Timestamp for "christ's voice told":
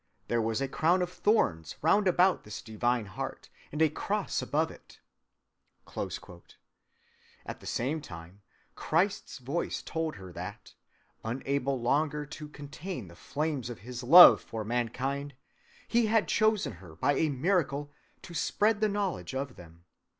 8.73-10.15